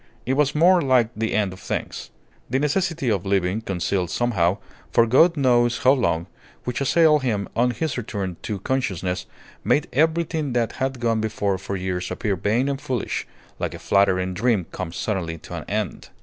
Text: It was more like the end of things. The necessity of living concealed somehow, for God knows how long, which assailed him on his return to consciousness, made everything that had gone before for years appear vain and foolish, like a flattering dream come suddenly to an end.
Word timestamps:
It 0.25 0.33
was 0.33 0.55
more 0.55 0.81
like 0.81 1.09
the 1.15 1.33
end 1.33 1.53
of 1.53 1.59
things. 1.59 2.09
The 2.49 2.57
necessity 2.57 3.11
of 3.11 3.23
living 3.23 3.61
concealed 3.61 4.09
somehow, 4.09 4.57
for 4.91 5.05
God 5.05 5.37
knows 5.37 5.77
how 5.83 5.91
long, 5.91 6.25
which 6.63 6.81
assailed 6.81 7.21
him 7.21 7.47
on 7.55 7.69
his 7.69 7.99
return 7.99 8.37
to 8.41 8.57
consciousness, 8.61 9.27
made 9.63 9.87
everything 9.93 10.53
that 10.53 10.71
had 10.71 10.99
gone 10.99 11.21
before 11.21 11.59
for 11.59 11.75
years 11.75 12.09
appear 12.09 12.35
vain 12.35 12.67
and 12.67 12.81
foolish, 12.81 13.27
like 13.59 13.75
a 13.75 13.77
flattering 13.77 14.33
dream 14.33 14.65
come 14.71 14.91
suddenly 14.91 15.37
to 15.37 15.53
an 15.57 15.65
end. 15.69 16.09